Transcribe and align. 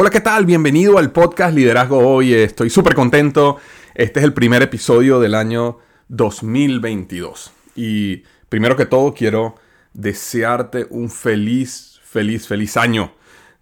Hola, 0.00 0.10
¿qué 0.10 0.20
tal? 0.20 0.46
Bienvenido 0.46 0.96
al 0.96 1.10
podcast 1.10 1.52
Liderazgo 1.56 1.98
Hoy. 1.98 2.32
Estoy 2.32 2.70
súper 2.70 2.94
contento. 2.94 3.56
Este 3.96 4.20
es 4.20 4.24
el 4.24 4.32
primer 4.32 4.62
episodio 4.62 5.18
del 5.18 5.34
año 5.34 5.78
2022. 6.06 7.50
Y 7.74 8.22
primero 8.48 8.76
que 8.76 8.86
todo 8.86 9.12
quiero 9.12 9.56
desearte 9.94 10.86
un 10.90 11.10
feliz, 11.10 12.00
feliz, 12.04 12.46
feliz 12.46 12.76
año. 12.76 13.12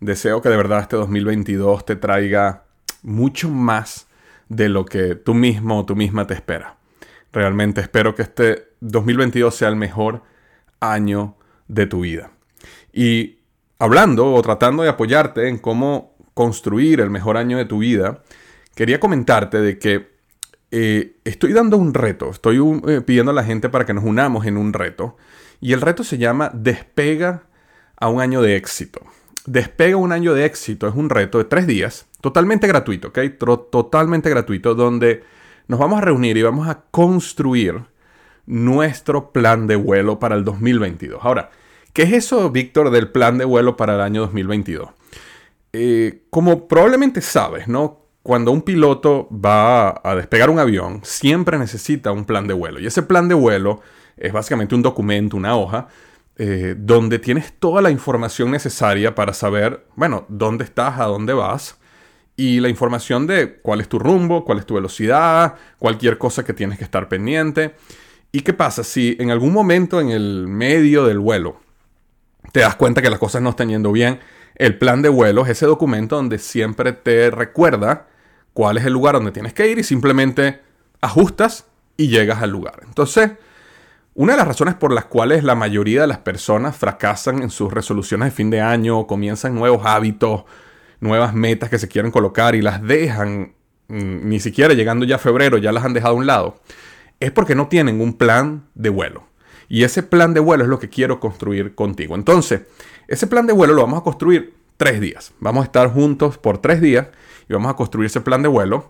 Deseo 0.00 0.42
que 0.42 0.50
de 0.50 0.58
verdad 0.58 0.80
este 0.80 0.96
2022 0.96 1.86
te 1.86 1.96
traiga 1.96 2.64
mucho 3.00 3.48
más 3.48 4.06
de 4.50 4.68
lo 4.68 4.84
que 4.84 5.14
tú 5.14 5.32
mismo 5.32 5.80
o 5.80 5.86
tú 5.86 5.96
misma 5.96 6.26
te 6.26 6.34
espera. 6.34 6.76
Realmente 7.32 7.80
espero 7.80 8.14
que 8.14 8.20
este 8.20 8.72
2022 8.80 9.54
sea 9.54 9.68
el 9.68 9.76
mejor 9.76 10.22
año 10.80 11.38
de 11.66 11.86
tu 11.86 12.00
vida. 12.00 12.30
Y 12.92 13.38
hablando 13.78 14.34
o 14.34 14.42
tratando 14.42 14.82
de 14.82 14.90
apoyarte 14.90 15.48
en 15.48 15.56
cómo 15.56 16.15
construir 16.36 17.00
el 17.00 17.08
mejor 17.08 17.38
año 17.38 17.56
de 17.56 17.64
tu 17.64 17.78
vida, 17.78 18.22
quería 18.74 19.00
comentarte 19.00 19.58
de 19.58 19.78
que 19.78 20.10
eh, 20.70 21.16
estoy 21.24 21.54
dando 21.54 21.78
un 21.78 21.94
reto, 21.94 22.28
estoy 22.28 22.60
eh, 22.86 23.00
pidiendo 23.00 23.30
a 23.30 23.34
la 23.34 23.42
gente 23.42 23.70
para 23.70 23.86
que 23.86 23.94
nos 23.94 24.04
unamos 24.04 24.44
en 24.44 24.58
un 24.58 24.74
reto, 24.74 25.16
y 25.62 25.72
el 25.72 25.80
reto 25.80 26.04
se 26.04 26.18
llama 26.18 26.50
Despega 26.52 27.44
a 27.96 28.10
un 28.10 28.20
año 28.20 28.42
de 28.42 28.54
éxito. 28.56 29.00
Despega 29.46 29.96
un 29.96 30.12
año 30.12 30.34
de 30.34 30.44
éxito 30.44 30.86
es 30.86 30.94
un 30.94 31.08
reto 31.08 31.38
de 31.38 31.44
tres 31.44 31.66
días, 31.66 32.06
totalmente 32.20 32.66
gratuito, 32.66 33.08
¿ok? 33.08 33.18
Totalmente 33.70 34.28
gratuito, 34.28 34.74
donde 34.74 35.24
nos 35.68 35.80
vamos 35.80 35.96
a 35.96 36.02
reunir 36.02 36.36
y 36.36 36.42
vamos 36.42 36.68
a 36.68 36.82
construir 36.90 37.80
nuestro 38.44 39.32
plan 39.32 39.66
de 39.66 39.76
vuelo 39.76 40.18
para 40.18 40.34
el 40.34 40.44
2022. 40.44 41.18
Ahora, 41.24 41.48
¿qué 41.94 42.02
es 42.02 42.12
eso, 42.12 42.50
Víctor, 42.50 42.90
del 42.90 43.08
plan 43.08 43.38
de 43.38 43.46
vuelo 43.46 43.78
para 43.78 43.94
el 43.94 44.02
año 44.02 44.20
2022? 44.20 44.95
Eh, 45.72 46.24
como 46.30 46.68
probablemente 46.68 47.20
sabes, 47.20 47.68
¿no? 47.68 48.06
Cuando 48.22 48.50
un 48.50 48.62
piloto 48.62 49.28
va 49.30 50.00
a 50.02 50.14
despegar 50.16 50.50
un 50.50 50.58
avión, 50.58 51.00
siempre 51.04 51.58
necesita 51.58 52.12
un 52.12 52.24
plan 52.24 52.46
de 52.46 52.54
vuelo. 52.54 52.80
Y 52.80 52.86
ese 52.86 53.02
plan 53.02 53.28
de 53.28 53.34
vuelo 53.34 53.80
es 54.16 54.32
básicamente 54.32 54.74
un 54.74 54.82
documento, 54.82 55.36
una 55.36 55.56
hoja, 55.56 55.88
eh, 56.38 56.74
donde 56.76 57.18
tienes 57.18 57.52
toda 57.58 57.80
la 57.80 57.90
información 57.90 58.50
necesaria 58.50 59.14
para 59.14 59.32
saber, 59.32 59.86
bueno, 59.94 60.26
dónde 60.28 60.64
estás, 60.64 60.98
a 60.98 61.04
dónde 61.04 61.32
vas, 61.32 61.78
y 62.36 62.60
la 62.60 62.68
información 62.68 63.26
de 63.26 63.58
cuál 63.60 63.80
es 63.80 63.88
tu 63.88 63.98
rumbo, 63.98 64.44
cuál 64.44 64.58
es 64.58 64.66
tu 64.66 64.74
velocidad, 64.74 65.54
cualquier 65.78 66.18
cosa 66.18 66.44
que 66.44 66.52
tienes 66.52 66.78
que 66.78 66.84
estar 66.84 67.08
pendiente. 67.08 67.74
¿Y 68.32 68.42
qué 68.42 68.52
pasa 68.52 68.84
si 68.84 69.16
en 69.18 69.30
algún 69.30 69.52
momento 69.52 70.00
en 70.00 70.10
el 70.10 70.46
medio 70.46 71.06
del 71.06 71.18
vuelo 71.18 71.58
te 72.52 72.60
das 72.60 72.76
cuenta 72.76 73.00
que 73.00 73.08
las 73.08 73.18
cosas 73.18 73.40
no 73.40 73.50
están 73.50 73.70
yendo 73.70 73.90
bien? 73.92 74.20
El 74.56 74.78
plan 74.78 75.02
de 75.02 75.10
vuelo 75.10 75.44
es 75.44 75.50
ese 75.50 75.66
documento 75.66 76.16
donde 76.16 76.38
siempre 76.38 76.92
te 76.92 77.30
recuerda 77.30 78.06
cuál 78.54 78.78
es 78.78 78.86
el 78.86 78.94
lugar 78.94 79.14
donde 79.14 79.32
tienes 79.32 79.52
que 79.52 79.70
ir 79.70 79.78
y 79.78 79.84
simplemente 79.84 80.60
ajustas 81.02 81.66
y 81.98 82.08
llegas 82.08 82.42
al 82.42 82.50
lugar. 82.50 82.80
Entonces, 82.84 83.32
una 84.14 84.32
de 84.32 84.38
las 84.38 84.48
razones 84.48 84.74
por 84.74 84.92
las 84.92 85.04
cuales 85.04 85.44
la 85.44 85.54
mayoría 85.54 86.00
de 86.00 86.06
las 86.06 86.18
personas 86.18 86.74
fracasan 86.74 87.42
en 87.42 87.50
sus 87.50 87.70
resoluciones 87.70 88.28
de 88.28 88.30
fin 88.30 88.48
de 88.48 88.62
año, 88.62 89.06
comienzan 89.06 89.54
nuevos 89.54 89.84
hábitos, 89.84 90.44
nuevas 91.00 91.34
metas 91.34 91.68
que 91.68 91.78
se 91.78 91.86
quieren 91.86 92.10
colocar 92.10 92.54
y 92.54 92.62
las 92.62 92.82
dejan, 92.82 93.52
mm, 93.88 94.26
ni 94.26 94.40
siquiera 94.40 94.72
llegando 94.72 95.04
ya 95.04 95.16
a 95.16 95.18
febrero, 95.18 95.58
ya 95.58 95.70
las 95.70 95.84
han 95.84 95.92
dejado 95.92 96.14
a 96.14 96.18
un 96.18 96.26
lado, 96.26 96.60
es 97.20 97.30
porque 97.30 97.54
no 97.54 97.68
tienen 97.68 98.00
un 98.00 98.14
plan 98.14 98.64
de 98.74 98.88
vuelo. 98.88 99.24
Y 99.68 99.84
ese 99.84 100.02
plan 100.02 100.34
de 100.34 100.40
vuelo 100.40 100.64
es 100.64 100.70
lo 100.70 100.78
que 100.78 100.88
quiero 100.88 101.20
construir 101.20 101.74
contigo. 101.74 102.14
Entonces, 102.14 102.62
ese 103.08 103.26
plan 103.26 103.46
de 103.46 103.52
vuelo 103.52 103.74
lo 103.74 103.82
vamos 103.82 104.00
a 104.00 104.04
construir 104.04 104.54
tres 104.76 105.00
días. 105.00 105.32
Vamos 105.40 105.62
a 105.62 105.64
estar 105.66 105.92
juntos 105.92 106.38
por 106.38 106.58
tres 106.58 106.80
días 106.80 107.08
y 107.48 107.52
vamos 107.52 107.68
a 107.70 107.74
construir 107.74 108.06
ese 108.06 108.20
plan 108.20 108.42
de 108.42 108.48
vuelo. 108.48 108.88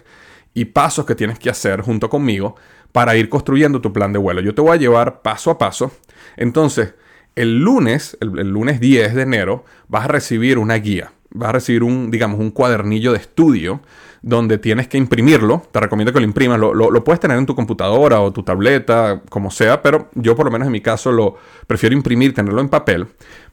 y 0.54 0.66
pasos 0.66 1.04
que 1.04 1.16
tienes 1.16 1.40
que 1.40 1.50
hacer 1.50 1.80
junto 1.80 2.08
conmigo 2.08 2.54
para 2.92 3.16
ir 3.16 3.28
construyendo 3.28 3.80
tu 3.80 3.92
plan 3.92 4.12
de 4.12 4.18
vuelo. 4.20 4.40
Yo 4.40 4.54
te 4.54 4.62
voy 4.62 4.76
a 4.76 4.76
llevar 4.76 5.22
paso 5.22 5.50
a 5.50 5.58
paso. 5.58 5.90
Entonces, 6.36 6.94
el 7.34 7.58
lunes, 7.58 8.16
el, 8.20 8.48
lunes 8.48 8.78
10 8.78 9.14
de 9.16 9.22
enero, 9.22 9.64
vas 9.88 10.04
a 10.04 10.08
recibir 10.08 10.58
una 10.58 10.76
guía. 10.76 11.12
Vas 11.30 11.48
a 11.48 11.52
recibir 11.52 11.82
un, 11.82 12.12
digamos, 12.12 12.38
un 12.38 12.52
cuadernillo 12.52 13.10
de 13.10 13.18
estudio 13.18 13.80
donde 14.22 14.58
tienes 14.58 14.86
que 14.86 14.96
imprimirlo. 14.96 15.62
Te 15.72 15.80
recomiendo 15.80 16.12
que 16.12 16.20
lo 16.20 16.26
imprimas. 16.26 16.60
Lo, 16.60 16.72
lo, 16.72 17.04
puedes 17.04 17.18
tener 17.18 17.38
en 17.38 17.46
tu 17.46 17.56
computadora 17.56 18.20
o 18.20 18.32
tu 18.32 18.44
tableta, 18.44 19.22
como 19.30 19.50
sea, 19.50 19.82
pero 19.82 20.10
yo 20.14 20.36
por 20.36 20.46
lo 20.46 20.52
menos 20.52 20.66
en 20.66 20.72
mi 20.72 20.80
caso 20.80 21.10
lo 21.10 21.36
prefiero 21.66 21.96
imprimir, 21.96 22.34
tenerlo 22.34 22.60
en 22.60 22.68
papel, 22.68 23.08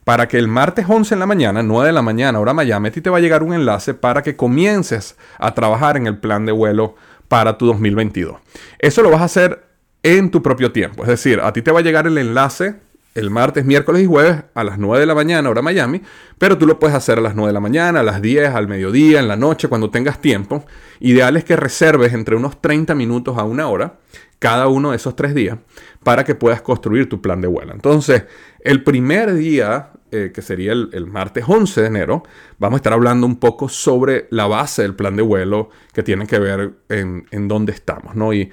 para 0.08 0.26
que 0.26 0.38
el 0.38 0.48
martes 0.48 0.86
11 0.88 1.12
en 1.12 1.20
la 1.20 1.26
mañana, 1.26 1.62
9 1.62 1.88
de 1.88 1.92
la 1.92 2.00
mañana, 2.00 2.40
hora 2.40 2.54
Miami, 2.54 2.88
a 2.88 2.90
ti 2.90 3.02
te 3.02 3.10
va 3.10 3.18
a 3.18 3.20
llegar 3.20 3.42
un 3.42 3.52
enlace 3.52 3.92
para 3.92 4.22
que 4.22 4.36
comiences 4.36 5.18
a 5.38 5.52
trabajar 5.52 5.98
en 5.98 6.06
el 6.06 6.16
plan 6.16 6.46
de 6.46 6.52
vuelo 6.52 6.94
para 7.28 7.58
tu 7.58 7.66
2022. 7.66 8.38
Eso 8.78 9.02
lo 9.02 9.10
vas 9.10 9.20
a 9.20 9.24
hacer 9.24 9.66
en 10.02 10.30
tu 10.30 10.42
propio 10.42 10.72
tiempo. 10.72 11.02
Es 11.02 11.10
decir, 11.10 11.40
a 11.42 11.52
ti 11.52 11.60
te 11.60 11.72
va 11.72 11.80
a 11.80 11.82
llegar 11.82 12.06
el 12.06 12.16
enlace 12.16 12.76
el 13.14 13.30
martes, 13.30 13.64
miércoles 13.64 14.02
y 14.02 14.06
jueves 14.06 14.44
a 14.54 14.64
las 14.64 14.78
9 14.78 15.00
de 15.00 15.06
la 15.06 15.14
mañana, 15.14 15.50
hora 15.50 15.60
Miami, 15.60 16.00
pero 16.38 16.56
tú 16.56 16.66
lo 16.66 16.78
puedes 16.78 16.94
hacer 16.94 17.18
a 17.18 17.20
las 17.20 17.34
9 17.34 17.48
de 17.48 17.52
la 17.52 17.60
mañana, 17.60 18.00
a 18.00 18.02
las 18.02 18.22
10, 18.22 18.54
al 18.54 18.68
mediodía, 18.68 19.18
en 19.18 19.28
la 19.28 19.36
noche, 19.36 19.68
cuando 19.68 19.90
tengas 19.90 20.20
tiempo. 20.20 20.64
Ideal 21.00 21.36
es 21.36 21.44
que 21.44 21.56
reserves 21.56 22.12
entre 22.12 22.36
unos 22.36 22.62
30 22.62 22.94
minutos 22.94 23.36
a 23.36 23.42
una 23.42 23.66
hora 23.68 23.96
cada 24.38 24.68
uno 24.68 24.90
de 24.90 24.96
esos 24.96 25.16
tres 25.16 25.34
días 25.34 25.58
para 26.04 26.22
que 26.24 26.36
puedas 26.36 26.62
construir 26.62 27.08
tu 27.08 27.20
plan 27.20 27.40
de 27.40 27.48
vuelo. 27.48 27.72
Entonces, 27.72 28.24
el 28.60 28.82
primer 28.82 29.34
día 29.34 29.90
eh, 30.10 30.32
que 30.34 30.40
sería 30.40 30.72
el, 30.72 31.06
martes 31.06 31.44
11 31.46 31.82
de 31.82 31.86
enero, 31.86 32.22
vamos 32.58 32.76
a 32.76 32.78
estar 32.78 32.94
hablando 32.94 33.26
un 33.26 33.36
poco 33.36 33.68
sobre 33.68 34.26
la 34.30 34.46
base 34.46 34.80
del 34.80 34.94
plan 34.94 35.16
de 35.16 35.22
vuelo 35.22 35.68
que 35.92 36.02
tiene 36.02 36.26
que 36.26 36.38
ver 36.38 36.70
en, 36.88 37.26
dónde 37.46 37.72
estamos, 37.72 38.14
¿no? 38.14 38.32
Y, 38.32 38.50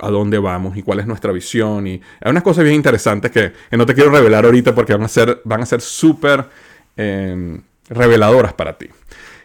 a 0.00 0.08
dónde 0.08 0.38
vamos 0.38 0.74
y 0.74 0.82
cuál 0.82 1.00
es 1.00 1.06
nuestra 1.06 1.32
visión. 1.32 1.86
Y 1.86 2.00
hay 2.22 2.30
unas 2.30 2.42
cosas 2.42 2.64
bien 2.64 2.76
interesantes 2.76 3.30
que, 3.30 3.52
no 3.72 3.84
te 3.84 3.94
quiero 3.94 4.10
revelar 4.10 4.46
ahorita 4.46 4.74
porque 4.74 4.94
van 4.94 5.02
a 5.02 5.08
ser 5.08 5.42
van 5.44 5.60
a 5.60 5.66
ser 5.66 5.82
súper 5.82 6.46
em, 6.96 7.60
reveladoras 7.90 8.54
para 8.54 8.78
ti. 8.78 8.88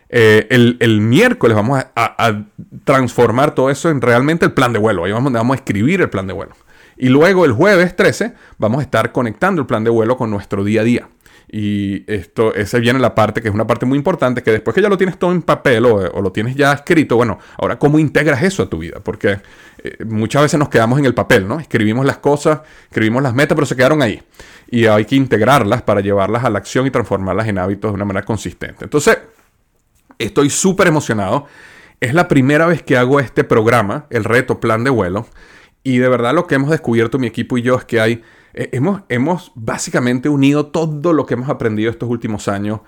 Eh, 0.08 0.48
el, 0.50 1.02
miércoles 1.02 1.54
vamos 1.54 1.84
a, 1.96 2.44
transformar 2.86 3.56
todo 3.56 3.70
eso 3.70 3.90
en 3.90 4.00
realmente 4.00 4.46
el 4.46 4.54
plan 4.54 4.72
de 4.72 4.80
vuelo. 4.80 5.04
Ahí 5.04 5.12
vamos, 5.12 5.34
vamos 5.34 5.54
a 5.54 5.58
escribir 5.58 6.00
el 6.00 6.10
plan 6.10 6.28
de 6.28 6.34
vuelo. 6.34 6.54
Y 7.02 7.10
luego 7.10 7.46
el 7.46 7.52
jueves 7.52 7.96
13 7.96 8.36
vamos 8.60 8.78
a 8.78 8.84
estar 8.84 9.12
conectando 9.12 9.60
el 9.60 9.66
plan 9.66 9.84
de 9.84 9.90
vuelo 9.90 10.18
con 10.18 10.30
nuestro 10.30 10.64
día 10.64 10.82
a 10.82 10.84
día. 10.84 11.10
Y 11.52 12.04
esto, 12.06 12.54
esa 12.54 12.78
viene 12.78 13.00
la 13.00 13.16
parte 13.16 13.42
que 13.42 13.48
es 13.48 13.54
una 13.56 13.66
parte 13.66 13.88
muy 13.88 13.98
importante, 13.98 14.44
que 14.44 14.52
después 14.52 14.76
que 14.76 14.84
ya 14.84 14.88
lo 14.88 15.00
tienes 15.00 15.18
todo 15.18 15.32
en 15.32 15.42
papel 15.42 15.84
o, 15.88 16.22
lo 16.22 16.32
tienes 16.32 16.56
ya 16.56 16.74
escrito, 16.74 17.16
bueno, 17.16 17.40
ahora 17.58 17.80
cómo 17.80 17.98
integras 17.98 18.44
eso 18.44 18.62
a 18.62 18.70
tu 18.70 18.78
vida, 18.78 19.00
porque 19.04 19.40
eh, 19.84 20.06
muchas 20.06 20.44
veces 20.44 20.60
nos 20.60 20.70
quedamos 20.70 21.00
en 21.00 21.06
el 21.06 21.16
papel, 21.16 21.48
¿no? 21.48 21.60
Escribimos 21.60 22.06
las 22.06 22.20
cosas, 22.20 22.60
escribimos 22.84 23.24
las 23.24 23.34
metas, 23.34 23.56
pero 23.56 23.66
se 23.66 23.76
quedaron 23.76 24.04
ahí. 24.04 24.22
Y 24.70 24.86
hay 24.86 25.06
que 25.06 25.16
integrarlas 25.16 25.82
para 25.82 26.02
llevarlas 26.02 26.44
a 26.44 26.52
la 26.52 26.60
acción 26.60 26.86
y 26.86 26.92
transformarlas 26.92 27.48
en 27.48 27.58
hábitos 27.58 27.90
de 27.90 27.96
una 27.96 28.06
manera 28.06 28.28
consistente. 28.28 28.86
Entonces, 28.86 29.18
estoy 30.20 30.52
súper 30.52 30.86
emocionado. 30.86 31.48
Es 32.00 32.14
la 32.14 32.28
primera 32.28 32.68
vez 32.68 32.84
que 32.84 32.96
hago 32.96 33.20
este 33.20 33.44
programa, 33.44 34.06
el 34.12 34.24
reto 34.24 34.60
plan 34.60 34.84
de 34.84 34.92
vuelo. 34.92 35.26
Y 35.84 35.98
de 35.98 36.10
verdad 36.10 36.34
lo 36.34 36.48
que 36.48 36.56
hemos 36.56 36.70
descubierto 36.70 37.20
mi 37.20 37.28
equipo 37.28 37.58
y 37.58 37.62
yo 37.62 37.76
es 37.76 37.86
que 37.86 38.00
hay 38.00 38.24
eh, 38.54 38.70
hemos, 38.74 39.02
hemos 39.10 39.52
básicamente 39.56 40.30
unido 40.30 40.68
todo 40.68 41.14
lo 41.14 41.26
que 41.26 41.36
hemos 41.36 41.50
aprendido 41.50 41.90
estos 41.90 42.10
últimos 42.10 42.48
años 42.48 42.82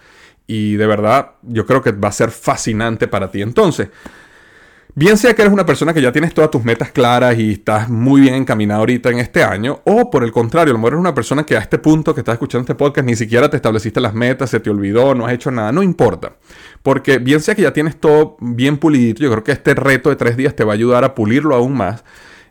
y 0.46 0.76
de 0.76 0.88
verdad 0.88 1.32
yo 1.42 1.66
creo 1.66 1.82
que 1.82 1.92
va 1.92 2.10
a 2.10 2.14
ser 2.14 2.32
fascinante 2.32 3.08
para 3.08 3.32
ti. 3.32 3.42
Entonces, 3.42 3.90
Bien 4.96 5.18
sea 5.18 5.34
que 5.34 5.42
eres 5.42 5.52
una 5.52 5.66
persona 5.66 5.92
que 5.92 6.04
ya 6.04 6.12
tienes 6.12 6.36
todas 6.36 6.52
tus 6.52 6.64
metas 6.64 6.92
claras 6.92 7.36
y 7.40 7.54
estás 7.54 7.90
muy 7.90 8.22
bien 8.22 8.36
encaminado 8.36 8.82
ahorita 8.82 9.10
en 9.10 9.18
este 9.18 9.44
año, 9.44 9.82
o 9.86 10.12
por 10.12 10.24
el 10.24 10.32
contrario, 10.32 10.70
a 10.70 10.74
lo 10.74 10.78
mejor 10.78 10.94
eres 10.94 11.00
una 11.00 11.16
persona 11.16 11.44
que 11.44 11.58
a 11.58 11.62
este 11.62 11.80
punto 11.80 12.14
que 12.14 12.22
estás 12.22 12.34
escuchando 12.34 12.62
este 12.62 12.76
podcast 12.76 13.08
ni 13.08 13.16
siquiera 13.16 13.50
te 13.50 13.56
estableciste 13.56 14.00
las 14.00 14.14
metas, 14.14 14.52
se 14.52 14.60
te 14.60 14.70
olvidó, 14.70 15.16
no 15.16 15.26
has 15.26 15.34
hecho 15.34 15.50
nada, 15.50 15.72
no 15.72 15.82
importa. 15.82 16.36
Porque 16.84 17.18
bien 17.18 17.40
sea 17.40 17.56
que 17.56 17.64
ya 17.64 17.74
tienes 17.74 18.00
todo 18.00 18.38
bien 18.40 18.78
pulidito, 18.78 19.24
yo 19.24 19.32
creo 19.32 19.44
que 19.44 19.54
este 19.54 19.74
reto 19.74 20.12
de 20.12 20.16
tres 20.16 20.38
días 20.38 20.56
te 20.56 20.64
va 20.64 20.74
a 20.74 20.76
ayudar 20.76 21.04
a 21.04 21.16
pulirlo 21.16 21.56
aún 21.56 21.74
más 21.74 22.04